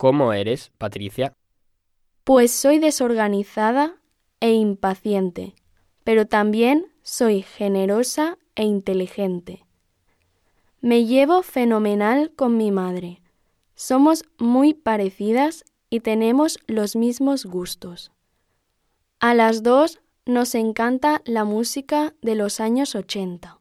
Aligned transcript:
¿Cómo 0.00 0.32
eres, 0.32 0.72
Patricia? 0.78 1.34
Pues 2.24 2.52
soy 2.52 2.78
desorganizada 2.78 4.00
e 4.40 4.54
impaciente, 4.54 5.54
pero 6.04 6.26
también 6.26 6.86
soy 7.02 7.42
generosa 7.42 8.38
e 8.54 8.64
inteligente. 8.64 9.66
Me 10.80 11.04
llevo 11.04 11.42
fenomenal 11.42 12.32
con 12.34 12.56
mi 12.56 12.70
madre. 12.70 13.20
Somos 13.74 14.24
muy 14.38 14.72
parecidas 14.72 15.66
y 15.90 16.00
tenemos 16.00 16.58
los 16.66 16.96
mismos 16.96 17.44
gustos. 17.44 18.10
A 19.18 19.34
las 19.34 19.62
dos 19.62 20.00
nos 20.24 20.54
encanta 20.54 21.20
la 21.26 21.44
música 21.44 22.14
de 22.22 22.36
los 22.36 22.58
años 22.60 22.94
80. 22.94 23.59